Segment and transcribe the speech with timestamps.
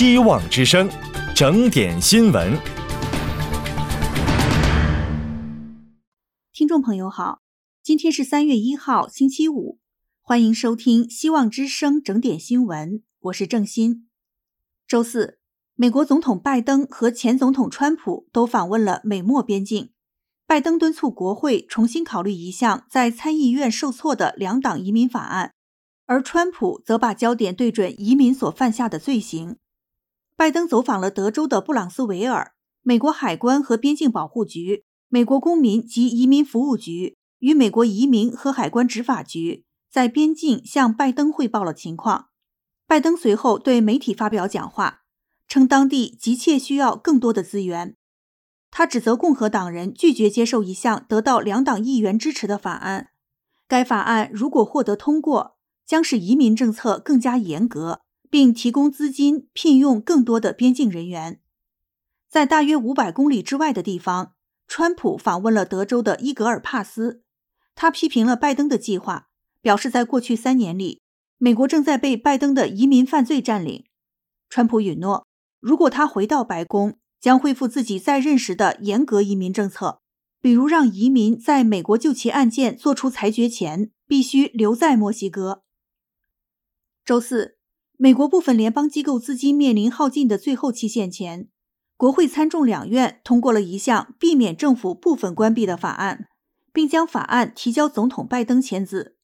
[0.00, 0.88] 希望之声，
[1.36, 2.58] 整点新闻。
[6.54, 7.42] 听众朋友好，
[7.82, 9.78] 今天是三月一号，星期五，
[10.22, 14.08] 欢迎收听希望之声整点新闻，我是郑欣。
[14.88, 15.38] 周四，
[15.74, 19.90] 美国总统拜登和前总统川普都访问了美墨边境。
[20.46, 25.52] 拜登敦促国会重新考虑一项在参议院受挫的两党移民法案。
[26.06, 29.58] 而川普则把焦点对准移民所犯下的罪行。
[30.40, 42.28] 拜登走访了德州的布朗斯维尔，美国海关和边境保护局、美国公民及移民服务局与美国移民和海关执法局在边境向拜登汇报了情况。
[42.86, 45.02] 拜登随后对媒体发表讲话，
[45.46, 47.94] 称当地急切需要更多的资源。
[48.70, 53.10] 他指责共和党人拒绝接受一项得到两党议员支持的法案。
[53.68, 61.40] 该法案如果获得通过，将使移民政策更加严格，并提供资金聘用更多的边境人员。
[62.28, 64.34] 在大约五百公里之外的地方，
[64.68, 67.22] 川普访问了德州的伊格尔帕斯。
[67.74, 69.28] 他批评了拜登的计划，
[69.60, 71.00] 表示在过去三年里，
[71.38, 73.84] 美国正在被拜登的移民犯罪占领。
[74.48, 75.26] 川普允诺，
[75.58, 80.00] 如果他回到白宫，将恢复自己在任时的严格移民政策，
[80.40, 85.62] 比如让移民在美国就其案件作出裁决前必须留在墨西哥。
[87.04, 87.56] 周四，
[88.02, 91.50] 美国部分联邦机构资金面临耗尽的最后期限前，
[91.98, 96.28] 国会参众两院通过了一项避免政府部分关闭的法案，
[96.72, 99.18] 并将法案提交总统拜登签字。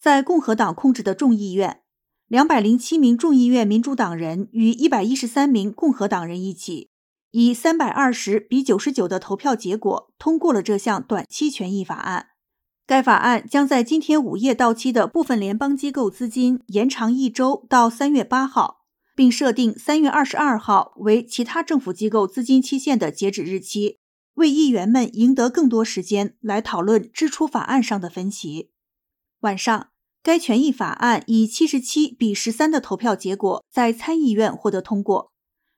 [0.00, 1.82] 在共和党控制的众议院，
[2.26, 6.88] 两百零七名众议院民主党人与一百一十三名共和党人一起，
[7.32, 12.28] 以三百二十比九十九的投票结果通过了这项短期权益法案。
[12.86, 18.84] 该法案将在今天午夜到期的部分联邦机构资金延长一周到三月八号，
[19.16, 23.98] 并设定三月二十二号为其他政府机构资金期限的截止日期，
[24.34, 28.70] 为议员们赢得更多时间来讨论支出法案上的分歧。
[29.40, 29.88] 晚上，
[30.22, 35.32] 该权益法案以七十七比十三的投票结果在参议院获得通过。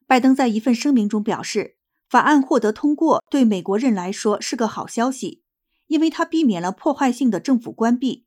[0.06, 5.42] 拜登在一份声明中表示，法案获得通过对美国人来说是个好消息。
[5.88, 8.24] 因为他避免了破坏性的政府关闭，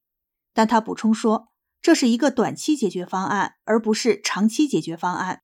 [0.53, 1.47] 但他补充说，
[1.81, 5.43] 这是一个短期解决方案，而不是长期解决方案。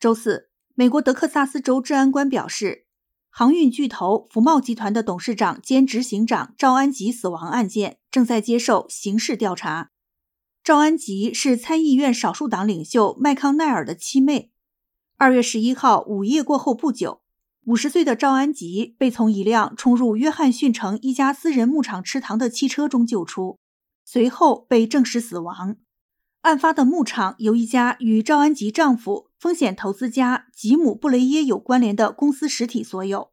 [0.00, 2.86] 周四，美国德克萨斯州治安官表示，
[3.28, 9.90] 航运巨头福茂集团的董事长兼执行长赵安吉死亡案件正在接受刑事调查。
[10.64, 14.52] 赵安吉是参议院少数党领袖麦康奈尔的妻妹。
[15.16, 17.22] 二月十一号午夜过后不久。
[17.68, 23.58] 五十岁的赵安吉被从一辆冲入约翰逊城一家私人牧场池塘的汽车中救出，
[24.06, 25.76] 随后被证实死亡。
[26.40, 33.32] 案发的牧场由一家与赵安吉丈夫风险投资家吉姆·布雷耶有关联的公司实体所有。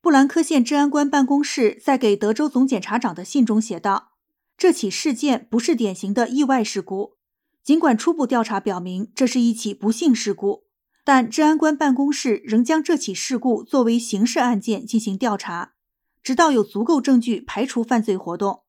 [0.00, 4.12] 布兰科县治安官办公室在给德州总检察长的信中写道
[4.56, 7.16] ：“这起事件不是典型的意外事故，
[7.62, 10.64] 尽管初步调查表明这是一起不幸事故。”
[11.08, 15.72] 但治安官办公室仍将这起事故作为刑事案件进行调查，
[16.22, 18.64] 直到有足够证据排除犯罪活动。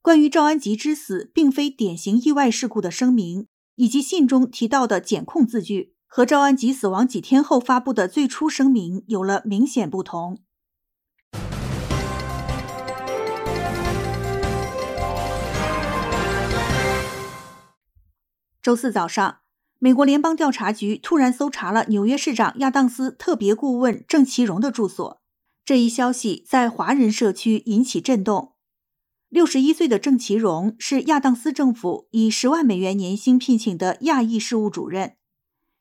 [0.00, 10.38] 关于赵安吉之死并非典型意外事故的声明，以及信中提到的检控字句，和赵安吉死亡几天后发布的最初声明有了明显不同。
[18.62, 19.40] 周四早上。
[19.82, 25.18] 美国联邦调查局突然搜查了纽约市长亚当斯特别顾问郑其荣的住所，
[25.64, 28.52] 这一消息在华人社区引起震动。
[29.30, 35.14] 六十一岁的郑其荣是亚当斯政府以十万美元年薪聘请的亚裔事务主任。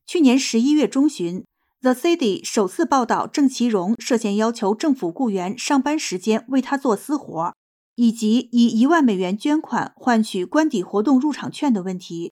[0.07, 1.41] 去年十一月中旬，
[1.81, 7.53] 《The City》首次报道郑其荣涉嫌要求政府雇员上班时间为他做私活，
[7.95, 12.31] 以及以一万美元捐款换取官邸活动入场券的问题。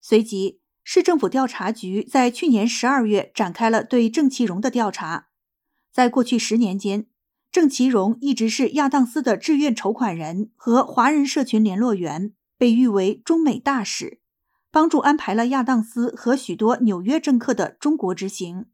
[0.00, 0.61] 随即。
[0.84, 5.28] 市政府调查局在去年十二月展开了对郑其荣的调查。
[5.92, 7.06] 在过去十年间，
[7.50, 14.20] 郑其荣一直是亚当斯的志愿筹款人和华人社群联络员，被誉为中美大使，
[14.70, 18.66] 帮助安排了亚当斯和许多纽约政客的中国之行。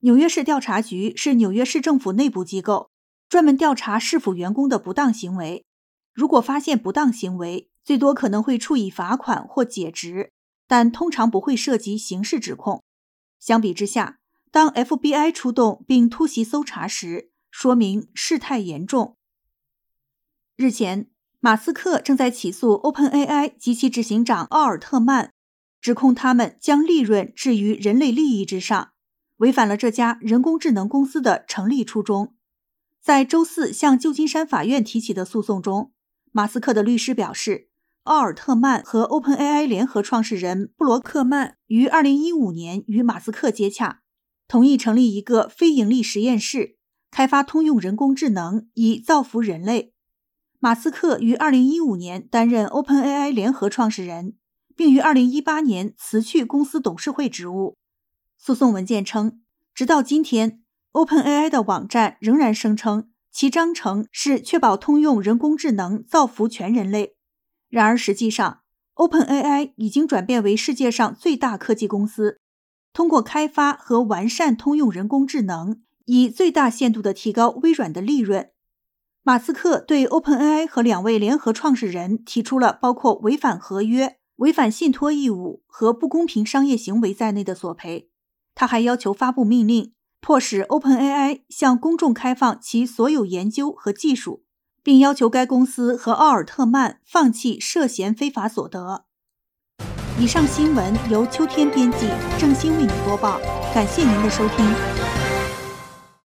[0.00, 2.90] 纽约市调查局是纽约市政府内部机构，
[3.28, 5.64] 专门调查市府员工的不当行为。
[6.12, 10.32] 如果发现不当行为，最多可能会处以罚款或解职。
[10.66, 12.82] 但通常不会涉及刑事指控。
[13.38, 14.18] 相比之下，
[14.50, 19.16] 当 FBI 出动并突袭搜查时，说明事态严重。
[20.56, 21.10] 日前，
[21.40, 25.32] 马斯克正在起诉 OpenAI 及其执行长奥尔特曼，
[25.80, 28.92] 指控他们将利润置于人类利益之上，
[29.36, 32.34] 违反了这家人工智能公司的成立初衷。
[33.00, 35.92] 在周四向旧金山法院提起的诉讼中，
[36.32, 37.65] 马斯克的律师表示，
[38.06, 44.02] 奥尔特曼和 OpenAI 联合创始人布罗克曼于2015年与马斯克接洽，
[44.46, 46.76] 同意成立一个非盈利实验室，
[47.10, 49.92] 开发通用人工智能以造福人类。
[50.60, 54.36] 马斯克于2015年担任 OpenAI 联合创始人，
[54.76, 57.76] 并于2018年辞去公司董事会职务。
[58.38, 59.40] 诉讼文件称，
[59.74, 60.62] 直到今天
[60.92, 67.15] ，OpenAI 的网站仍然声称其章程是确保通用人工智能造福全人类。
[67.68, 68.60] 然而，实际上
[68.94, 72.38] ，OpenAI 已经转变为世界上最大科技公司，
[72.92, 78.50] 通过开发和完善通用人工智能，以最大限度地提高微软的利润。
[79.22, 88.08] 马斯克对 OpenAI 和两位联合创始人提出了包括违反合约、违反信托义务和不公平商业行为在内的索赔。
[88.54, 94.44] 他还要求发布命令，迫使 OpenAI 向公众开放其所有研究和技术，
[94.86, 99.06] 并要求该公司和奥尔特曼放弃涉嫌非法所得。
[100.16, 102.06] 以上新闻由秋天编辑，
[102.38, 103.40] 郑欣为您播报。
[103.74, 105.05] 感谢您的收听。